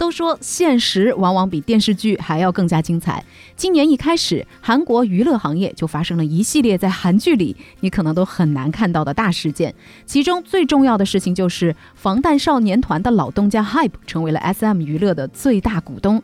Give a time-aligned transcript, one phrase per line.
[0.00, 3.22] 都说现实往往比电视剧还要更加精彩。
[3.54, 9.74] 今年一开始，韩国娱乐行业就发生了一系列在韩剧里你可能都很难看到的大事件。
[10.06, 16.22] 其中最重要的事情就是防弹少年团的老东家 HYBE 成为了 SM 娱乐的最大股东。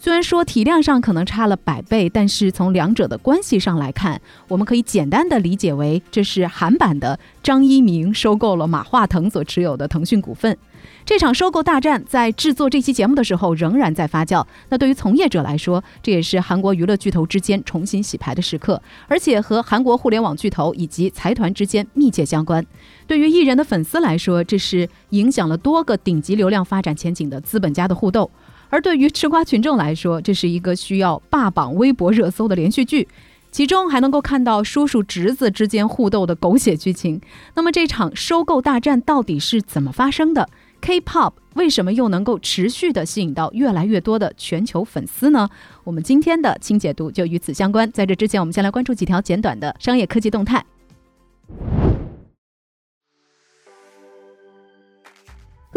[0.00, 10.56] 虽然说体量上可能差了百倍，但是从两者的关系上来看，我们可以简单的理解为这是韩版的张一鸣收购了马化腾所持有的腾讯股份。
[11.04, 14.44] 这场收购大战在制作这期节目的时候仍然在发酵。
[14.68, 22.64] 那对于从业者来说，这也是韩国娱乐巨头之间重新洗牌的时刻，而且和韩国互联网巨头以及财团之间密切相关。
[23.06, 28.30] 对于艺人的粉丝来说，这是影响了多个顶级流量发展前景的资本家的互斗；
[28.70, 33.08] 而对于吃瓜群众来说，这是一个需要霸榜微博热搜的连续剧，
[33.50, 37.20] 其中还能够看到叔叔侄子之间互斗的狗血剧情。
[37.54, 40.48] 那么这场收购大战到底是怎么发生的
[40.80, 45.48] ？K-pop 为什么又能够持续的吸引到越来越多的全球粉丝呢？
[45.82, 47.90] 我们今天的轻解读就与此相关。
[47.90, 50.64] 在这之前，我们先来关注几条简短的商业科技动态。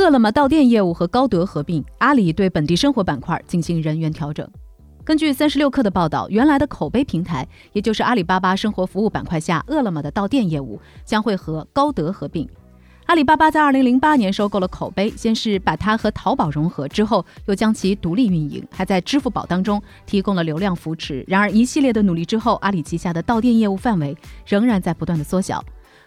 [0.01, 4.49] 饿了么到店业务和高德合并，阿里对本地生活板块进行人员调整。
[5.03, 12.49] 根据三十六氪的报道，原来的口碑平台，也就是阿里巴巴生活服务板块下饿了么的到店业务，将会和高德合并。
[13.05, 21.23] 阿里巴巴在二零零八年收购了口碑，先是把它和淘宝融合，之后又将其独立运营，还在支付宝当中提供了流量扶持。
[21.27, 25.63] 然而一系列的努力之后，阿里旗下的到店业务范围仍然在不断的缩小。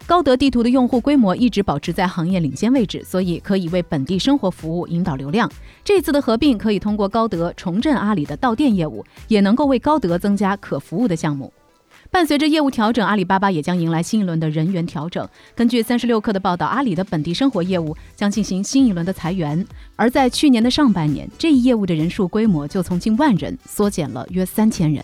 [0.07, 5.51] 高德地图的用户规模一直保持在行业领先位置，所以可以为本地生活服务引导流量。
[5.83, 11.51] 这次的合并可以通过高德重振阿里的到店业务，也能够为高德增加可服务的项目。
[12.11, 15.27] 伴随着业务调整，阿里巴巴也将迎来新一轮的人员调整。
[15.55, 25.03] 根据三十六氪的报道，阿里的本地生活业务将进行新一轮的裁员，而在去年的上半年，这一业务的人数规模就从近万人缩减了约三千人。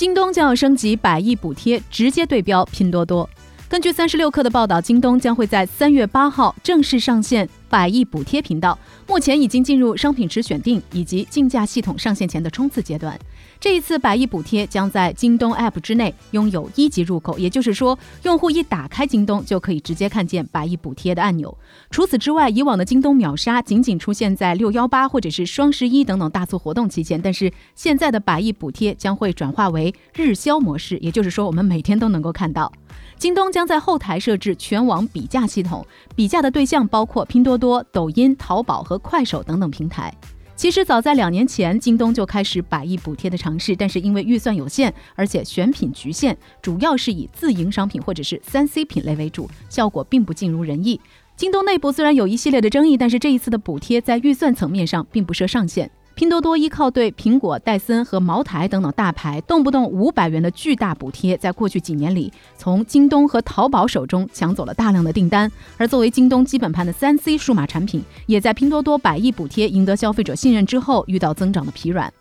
[0.00, 3.28] 京东将要升级百亿补贴，直接对标拼多多。
[3.68, 13.14] 根据三十六氪的报道，京东将会在三月八号正式上线百亿补贴频道，目前已经进入商品池选定以及竞价系统上线前的冲刺阶段。
[13.60, 21.54] 这一次百亿补贴将在京东 App 之内拥有一级入口，也就是说，用户一打开京东就可以直接看见百亿补贴的按钮。
[21.90, 32.72] 除此之外，以往的京东秒杀仅仅出现在六幺八或者是双十一等等大促活动期间，但是现在的百亿补贴将会转化为日销模式，也就是说，我们每天都能够看到。
[33.18, 40.14] 京东将在后台设置全网比价系统，比价的对象包括拼多多、抖音、淘宝和快手等等平台。
[40.60, 51.00] 其实早在两年前，京东就开始百亿补贴的尝试，但是因为预算有限，而且选品局限，主要是以自营商品或者是三 C 品类为主，效果并不尽如人意。
[51.34, 55.90] 京东内部虽然有一系列的争议，但是这一次的补贴在预算层面上并不设上限。
[56.20, 65.50] 拼多多依靠对苹果、戴森和茅台等等大牌动不动五百元的巨大补贴，在过去几年里从京东和淘宝手中抢走了大量的订单。
[65.78, 72.12] 而作为京东基本盘的三 C 数码产品，也在拼多多百亿补贴赢得消费者信任之后遇到增长的疲软。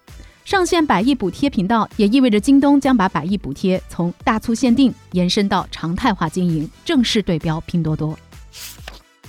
[0.46, 8.18] 上线百亿补贴频道，也意味着京东将把百亿补贴从大促限定延伸到常态化经营，正式对标拼多多。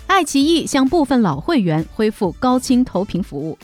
[0.07, 3.59] 爱奇艺向部分老会员恢复高清投屏服务。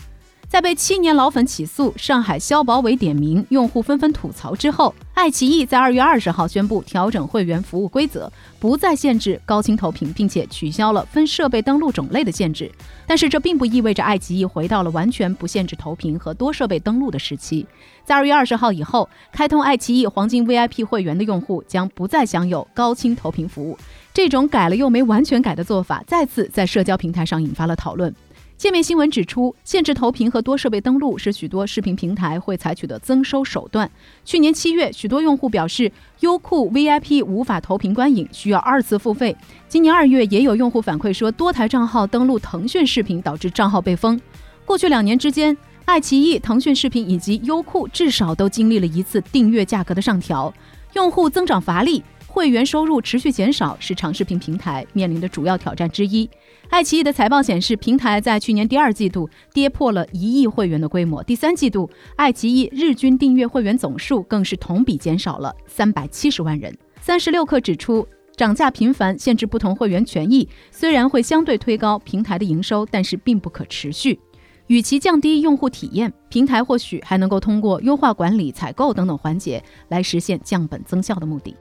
[0.49, 12.71] 在被七年老粉起诉、上海消保委点名、用户纷纷吐槽之后，爱奇艺在二月二十号宣布调整会员服务规则，不再限制高清投屏，并且取消了分设备登录种类的限制。
[13.09, 17.67] 但是这并不意味着爱奇艺回到了完全不限制投屏和多设备登录的时期。
[18.05, 23.77] 在二月二十号以后，开通爱奇艺黄金 VIP 会员的用户将不再享有高清投屏服务。
[24.15, 28.15] 这种改了又没完全改的做法，再次在社交平台上引发了讨论。
[28.59, 33.91] 界面新闻指出，限制投屏和多设备登录是许多视频平台会采取的增收手段。
[34.25, 39.37] 去年七月，许多用户表示优酷 VIP 无法投屏观影，需要二次付费。
[39.69, 44.19] 今年二月，也有用户反馈说，多台账号登录腾讯视频导致账号被封。
[44.65, 45.55] 过去两年之间，
[45.85, 50.51] 爱奇艺、腾讯视频以及优酷至少都经历了一次订阅价格的上调，
[50.95, 52.03] 用户增长乏力。
[52.37, 56.29] 会员收入持续减少是长视频平台面临的主要挑战之一。
[56.69, 66.71] 爱奇艺的财报显示，平台在去年第二季度跌破了一亿会员的规模，第三季度爱奇艺日均订阅会员总数更是同比减少了三百七十万人。
[67.01, 68.07] 三十六氪指出，
[68.37, 74.21] 涨价频繁、限制不同会员权益，虽然会相对推高平台的营收，但是并不可持续。
[74.67, 81.57] 与其降低用户体验，平台或许还能够通过优化管理、采购等等环节来实现降本增效的目的。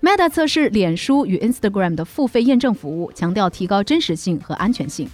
[0.00, 5.08] Meta 测试脸书与 Instagram 的付费验证服务，强调提高真实性和安全性。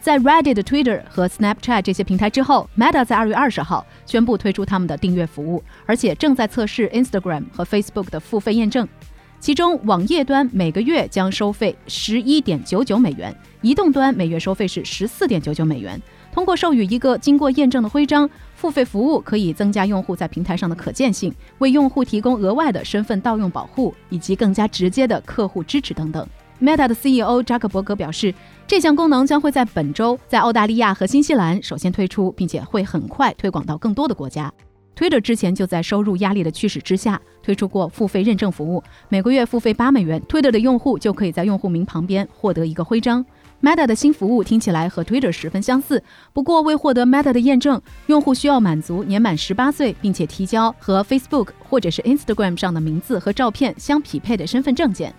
[0.00, 8.86] 在 Reddit、Twitter 和 Snapchat 这些平台之后，Meta 在二月二十号宣布推出他们的订阅服务，而且正在测试 Instagram 和 Facebook 的付费验证。
[9.38, 16.00] 其中，网页端每个月将收费十一点九九美元，移动端每月收费是十四点九九美元。
[16.32, 18.28] 通过授予一个经过验证的徽章，
[18.62, 26.24] 付费服务可以增加用户在平台上的可见性，为用户提供额外的身份盗用保护以及更加直接的客户支持等等。
[26.60, 28.32] Meta 的 CEO 扎克伯格表示，
[28.64, 34.52] 这项功能将会在本周在澳大利亚和新西兰首先推出，并且会很快推广到更多的国家。
[34.94, 43.26] Twitter 之前就在收入压力的驱使之下推出过付费认证服务，每个月付费八美元，Twitter 的用户就可以在用户名旁边获得一个徽章。
[43.62, 55.14] Meta 的新服务听起来和 Twitter 十分相似，不过为获得 Meta 的验证，用户需要满足年满十八岁，并且提交和 Facebook 或者是 Instagram 上的名字和照片相匹配的身份证件。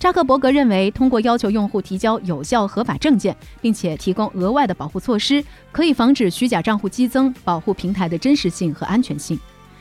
[0.00, 9.38] 扎克伯格认为，通过要求用户提交有效合法证件，并且提供额外的保护措施，可以防止虚假账户激增，保护平台的真实性和安全性。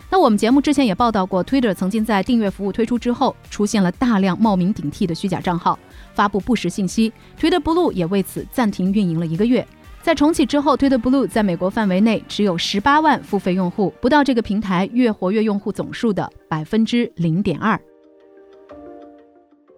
[0.10, 5.78] 那我们节目之前也报道过，Twitter 曾经在订阅服务推出之后，出现了大量冒名顶替的虚假账号，
[6.14, 7.12] 发布不实信息。
[7.40, 9.66] Twitter Blue 也为此暂停运营了一个月。
[10.02, 17.80] 在重启之后，Twitter Blue 在美国范围内只有十八万付费用户，不到这个平台月活跃用户总数的百分之零点二。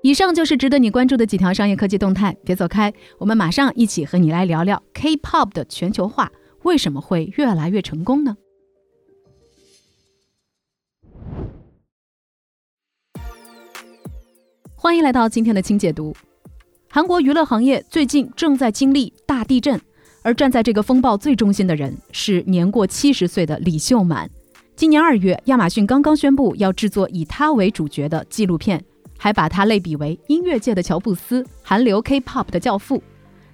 [0.04, 6.32] 以上就是值得你关注的几条商业科技动态，别走开，我们马上一起和你来聊聊 K-pop 的全球化
[6.64, 8.36] 为什么会越来越成功呢？
[14.80, 16.16] 欢迎来到今天的轻解读。
[16.88, 19.82] 韩国娱乐行业最近正在经历大地震，
[20.22, 24.30] 而站在这个风暴最中心的人是年过七十岁的李秀满。
[24.76, 28.80] 今年二月，亚马逊刚刚宣布要制作以他为主角的纪录片，
[29.18, 33.02] 还把他类比为音乐界的乔布斯，韩流 K-pop 的教父。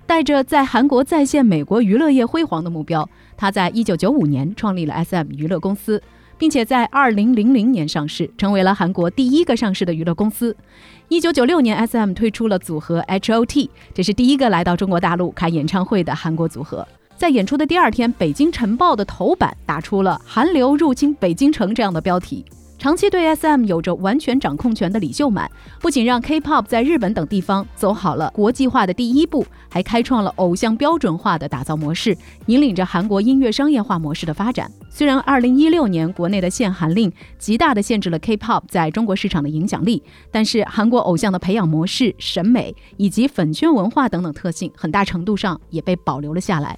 [0.06, 6.04] 带着在韩国再现美国娱乐业辉煌的目标，他在一九九五年创立了 SM 娱乐公司。
[6.44, 10.54] 并且在二零零零年上市，成为了韩国第一个上市的娱乐公司。
[11.08, 12.12] 一九九六年，S.M.
[12.12, 16.86] 推出了组合 H.O.T，这是第一个来到中国大陆开演唱会的韩国组合。
[17.16, 22.44] 在演出的第二天，《北京晨报》的头版打出了“韩流入侵北京城”这样的标题。
[22.80, 25.50] 长期对 SM 有着完全掌控权的李秀满，
[25.80, 32.18] 不仅让 K-pop 在日本等地方走好了国际化的第一步，还开创了偶像标准化的打造模式，
[32.48, 34.70] 引领着韩国音乐商业化模式的发展。
[34.90, 46.78] 虽然2016年国内的限韩令极大的限制了 K-pop 在中国市场的影响力，但是韩国偶像的培养模式、审美以及粉圈文化等等特性，很大程度上也被保留了下来。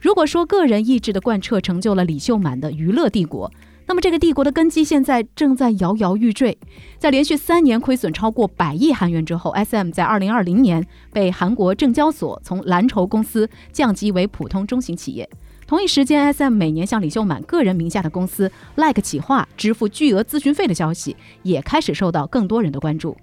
[0.00, 3.50] 如果说个人意志的贯彻成就了李秀满的娱乐帝国。
[3.86, 6.56] 那么，这个帝国的根基现在正在摇摇欲坠。
[6.98, 9.90] 在连续三年亏损超过百亿韩元之后，S.M.
[9.90, 15.28] 在二零二零年被韩国证交所从蓝筹公司降级为普通中型企业。
[15.66, 16.54] 同一时间，S.M.
[16.54, 23.16] 每年向李秀满个人名下的公司 Like 企划支付巨额咨询费的消息也开始受到更多人的关注。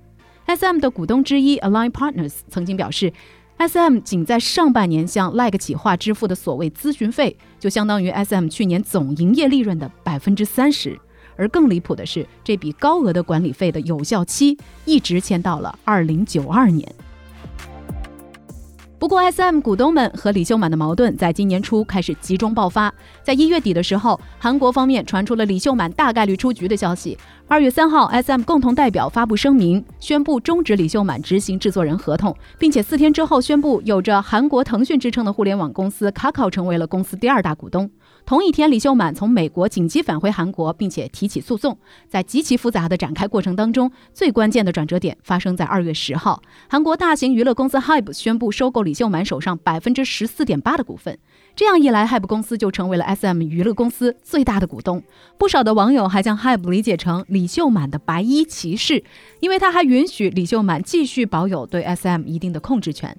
[0.46, 0.80] S.M.
[0.80, 3.12] 的股东之一 Align Partners 曾经表示。
[3.62, 4.00] S.M.
[4.00, 8.48] 仅在上半年向 LEG 企划支付的所谓咨询费，就相当于 S.M.
[8.48, 11.00] 去年总营业利润的百分之三十。
[11.36, 16.92] 而更离谱的是，这笔高额的管理费的有效期一直签到了二零九二年。
[19.02, 19.60] 不过，S.M.
[19.62, 22.94] 股东们和李秀满的矛盾在今年初开始集中爆发。
[23.24, 27.18] 在一月底的时候，韩国方面传出了李秀满大概率出局的消息。
[27.48, 28.44] 二月三号，S.M.
[28.44, 37.90] 共同代表发布声明，宣布终止李秀满执行制作人合同，并且四天之后宣布，有着韩国腾讯之称的互联网公司卡考成为了公司第二大股东。
[38.26, 41.78] 同一天，李秀满从美国紧急返回韩国，并且提起诉讼。
[42.08, 51.18] 在极其复杂的展开过程当中，最关键的转折点发生在二月十号，韩国大型娱乐公司 Hybe 宣布收购李秀满手上百分之十四点八的股份。
[51.56, 55.04] 这样一来，Hybe 公司就成为了 SM 娱乐公司最大的股东。
[55.38, 59.04] 不少的网友还将 Hybe 理解成李秀满的白衣骑士，
[59.42, 63.16] 因为他还允许李秀满继续保有对 SM 一定的控制权。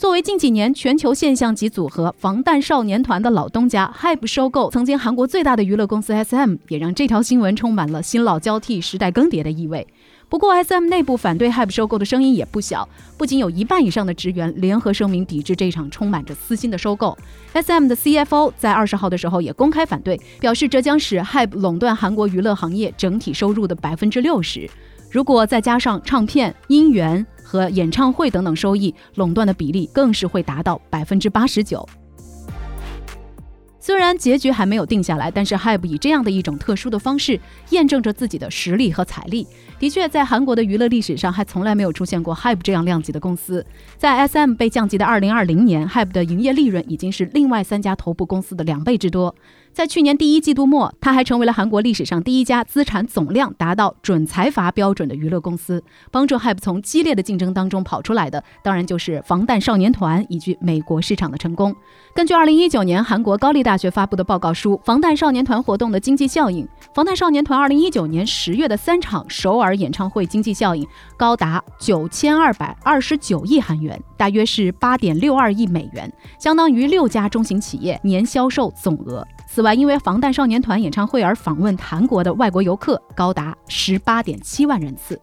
[0.00, 9.86] 作为近几年全球现象级组合防弹少年团的老东家，Hype 收购曾经韩国最大的娱乐公司 SM，也让这条新闻充满了新老交替、时代更迭的意味。
[10.30, 12.88] 不过，SM 内部反对 Hype 收购的声音也不小，
[13.18, 17.14] 不仅有一半以上的职员联合声明抵制这场充满着私心的收购。
[17.52, 24.66] SM 的 CFO 在二十号的时候也公开反对，表示这将使 Hype 垄断韩国娱乐行业整体收入的百分之六十。
[25.10, 31.86] 如果再加上唱片、音源和演唱会等等收益，垄断的比例更是会达到百分之八十九。
[33.82, 37.40] 虽然结局还没有定下来，但是 HYBE 以这样的一种特殊的方式
[37.70, 39.44] 验证着自己的实力和财力。
[39.80, 43.66] 的确，在韩国的娱乐历史上，还从来没有出现过 HYBE 这样量级的公司。
[43.96, 49.34] 在 SM 被降级的2020年，HYBE 的营业利润已经是另外三家头部公司的两倍之多。
[49.72, 55.82] 在去年第一季度末，它还成为了韩国历史上第一家资产总量达到准财阀标准的娱乐公司。
[56.10, 61.74] 帮助 Hype 从激烈的竞争当中跑出来的，当然就是防弹少年团以及美国市场的成功。
[62.14, 70.86] 根据2019年韩国高丽大学发布的报告书《防弹少年团活动的经济效应》，防弹少年团2019年十月的三场首尔演唱会经济效应
[71.16, 79.26] 高达9229亿韩元，大约是8.62亿美元，相当于六家中型企业年销售总额。
[79.60, 85.20] 此外，因为防弹少年团演唱会而访问韩国的外国游客高达十八点七万人次。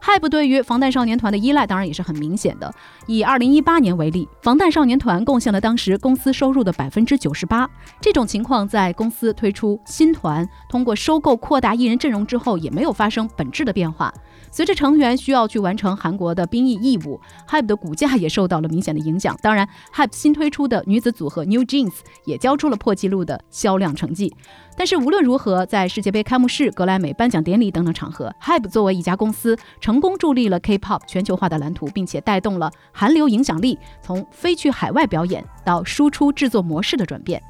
[0.00, 2.72] Hype 对于防弹少年团的依赖当然也是很明显的。
[3.06, 7.68] 以二零一八年为例，防弹少年团贡献了当时公司收入的百分之九十八。
[8.00, 14.10] 这种情况在公司推出新团、通过收购扩大艺人阵容之后，也没有发生本质的变化。
[14.50, 19.36] 随着成员需要去完成韩国的兵役义务，Hype 的股价也受到了明显的影响。
[19.42, 21.92] 当然，Hype 新推出的女子组合 New Jeans
[22.24, 24.34] 也交出了破纪录的销量成绩。
[24.76, 37.42] 但是无论如何，在世界杯开幕式、格莱美颁奖典礼等等场合，Hype 作为一家公司，成功助力了 K-pop 全球化的蓝图，并且带动了韩流影响力从飞去海外表演到输出制作模式的转变。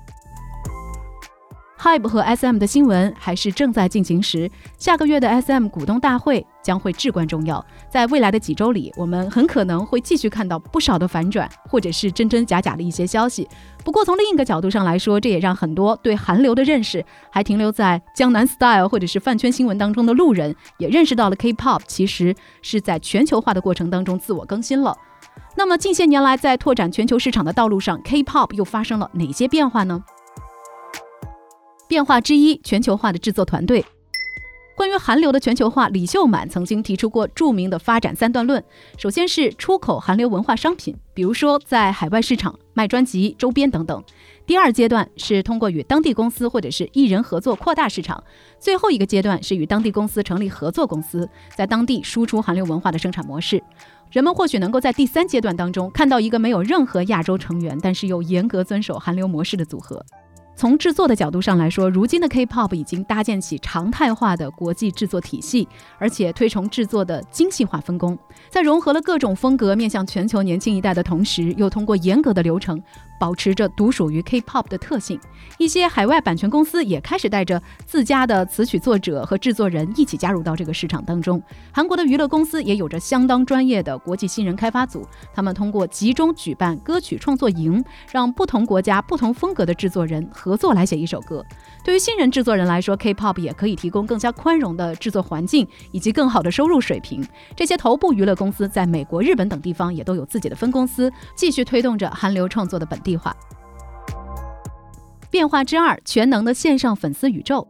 [1.81, 7.65] Hype 和 SM 的新闻还是正在进行时，下个月的 SM 股东大会将会至关重要。
[7.89, 13.49] 在未来的几周里，我们很可能会继续看到不少的反转，或者是真真假假的一些消息。
[13.85, 24.97] 不过从另一个角度上来说，这也让很多对韩流的认识还停留在江南 Style 或者是饭圈新闻当中的路人，也认识到了 K-pop 其实是在全球化的过程当中自我更新了。
[25.57, 30.03] 那么近些年来，在拓展全球市场的道路上，K-pop 又发生了哪些变化呢？
[31.89, 33.85] 变化之一，全球化的制作团队。
[34.77, 38.63] 关于韩流的全球化，李秀满曾经提出过著名的发展三段论。
[38.97, 44.01] 首先是出口韩流文化商品，比如说在海外市场卖专辑、周边等等。
[44.47, 48.23] 第二阶段是通过与当地公司或者是艺人合作扩大市场。
[48.61, 53.61] 最后一个阶段是与当地公司成立合作公司，在当地输出韩流文化的生产模式。
[54.13, 60.07] 人们或许能够在第三阶段当中看到一个没有任何亚洲成员，但是又严格遵守韩流模式的组合。
[60.59, 68.19] 从制作的角度上来说，如今的 K-pop 已经搭建起常态化的国际制作体系，而且推崇制作的精细化分工，
[68.51, 72.83] 在融合了各种风格面向全球年轻一代的同时，又通过严格的流程。
[73.19, 75.19] 保持着独属于 K-pop 的特性，
[75.59, 81.43] 一些海外版权公司也开始带着自家的词曲作者和制作人一起加入到这个市场当中。
[81.73, 91.45] 韩国的娱乐公司也有着相当专业的国际新人开发组，他们通过集中举办歌曲创作营，让不同国家、不同风格的制作人合作来写一首歌。
[91.85, 97.27] 对于新人制作人来说，K-pop 也可以提供更加宽容的制作环境以及更好的收入水平。
[97.57, 103.37] 这些头部娱乐公司在美国、日本等地方也都有自己的分公司，继续推动着韩流创作的本化。
[105.31, 107.67] 变化之二，全能的线上粉丝宇宙。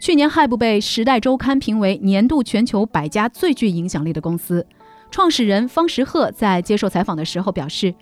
[0.00, 4.66] 去年，Hype 被《时代周刊》评为年度全球百家最具影响力的公司。
[5.10, 7.94] 创始人方时赫在接受采访的时候表示。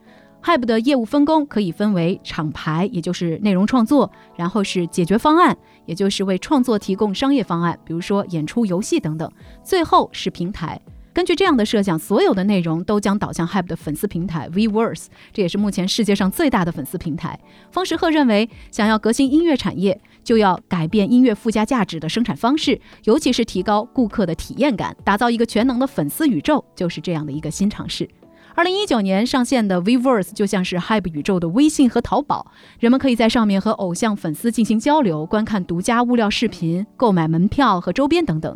[0.45, 5.57] Hype 的业务分工可以分为厂牌，也就是内容创作，然后是解决方案，
[5.87, 9.29] 也就是为创作提供商业方案，比如说演出、游戏等等，
[9.65, 10.81] 最后是平台。
[11.17, 17.41] 根据这样的设想，所有的内容都将导向 Hype 的粉丝平台 Vverse，这也是目前世界上最大的粉丝平台。
[17.71, 28.07] 方时赫认为，想要革新音乐产业，就要改变音乐附加价值的生产方式，尤其是提高顾客的体验感，打造一个全能的粉丝宇宙，就是这样的一个新尝试。
[28.55, 38.55] 二零一九年上线的 Vverse 就像是 Hype 宇宙的微信和淘宝，人们可以在上面和偶像粉丝进行交流，观看独家物料视频，购买门票和周边等等。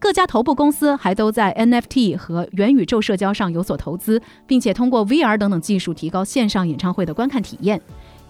[0.00, 7.78] 各家头部公司还都在 NFT 和元宇宙社交上有所投资，并且通过 VR 等等技术提高线上演唱会的观看体验。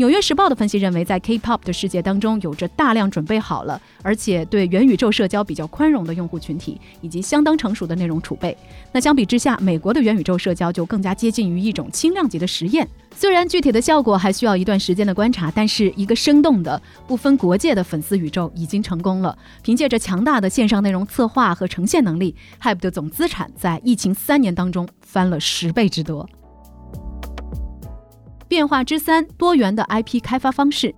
[0.00, 8.57] 纽约时报的分析认为，在 K-pop 的世界当中，有着大量准备好了，而且对元宇宙社交比较宽容的用户群体，以及相当成熟的内容储备。
[8.92, 12.88] 那相比之下，美国的元宇宙社交就更加接近于一种轻量级的实验。
[13.14, 19.37] 虽然具体的效果还需要一段时间的观察，但是一个生动的、不分国界的粉丝宇宙已经成功了。
[19.62, 26.26] 凭借着强大的线上内容策划和呈现能力，Hype 的总资产在疫情三年当中翻了十倍之多。
[28.50, 30.92] 变化之三：多元的 IP 开发方式。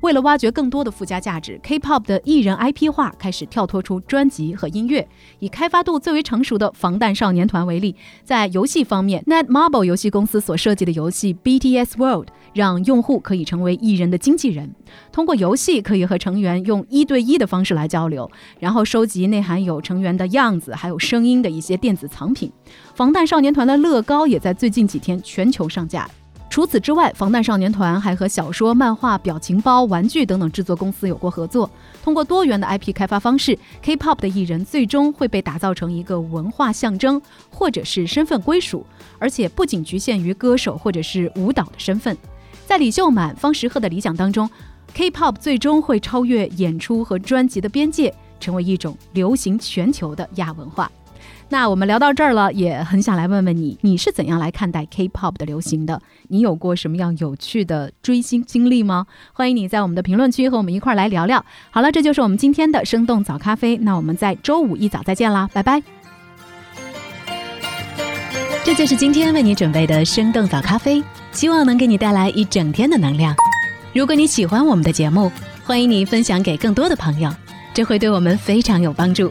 [0.00, 5.08] 为了挖掘更多的附加价值，K-pop 的艺人 IP 化开始跳脱出专辑和音乐。
[5.38, 14.74] 以开发度最为成熟的防弹少年团为例，在游戏方面，Netmarble 游戏公司所设计的游戏 BTS World 让用户可以成为艺人的经纪人，
[15.12, 18.28] 通过游戏可以和成员用一对一的方式来交流，
[18.58, 22.52] 然后收集内含有成员的样子还有声音的一些电子藏品。
[22.96, 26.10] 防弹少年团的乐高也在最近几天全球上架。
[26.54, 31.68] 除此之外，防弹少年团还和小说、漫画、表情包、玩具等等制作公司有过合作。
[32.00, 37.20] 通过多元的 IP 开发方式，K-pop 的艺人最终会被打造成一个文化象征，
[37.50, 38.86] 或者是身份归属，
[39.18, 42.16] 而且不仅局限于歌手或者是舞蹈的身份。
[42.66, 44.48] 在李秀满、方时赫的理想当中
[44.94, 50.88] ，K-pop 最终会超越演出和专辑的边界，成为一种流行全球的亚文化。
[51.50, 56.00] 那我们聊到这儿了，也很想来问问你，你是怎样来看待 K-pop 的流行的？
[56.28, 59.06] 你有过什么样有趣的追星经历吗？
[59.32, 61.44] 欢迎你在我们的评论区和我们一块儿来聊聊。
[61.70, 63.76] 好了，这就是我们今天的生动早咖啡。
[63.76, 65.80] 那我们在周五一早再见啦，拜拜。
[68.64, 73.36] 这就是今天为你准备的生动早咖啡，希望能给你带来一整天的能量。
[73.92, 75.30] 如果你喜欢我们的节目，
[75.64, 77.30] 欢迎你分享给更多的朋友，
[77.74, 79.30] 这会对我们非常有帮助。